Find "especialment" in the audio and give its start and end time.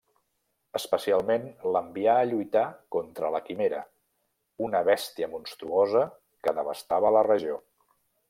0.77-1.43